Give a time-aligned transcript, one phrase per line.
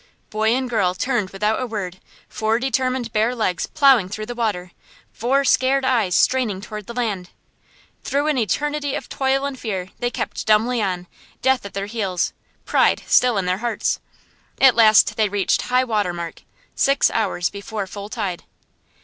[0.31, 4.71] Boy and girl turned without a word, four determined bare legs ploughing through the water,
[5.11, 7.29] four scared eyes straining toward the land.
[8.03, 11.05] Through an eternity of toil and fear they kept dumbly on,
[11.43, 12.33] death at their heels,
[12.65, 13.99] pride still in their hearts.
[14.59, 16.41] At last they reach high water mark
[16.73, 18.43] six hours before full tide.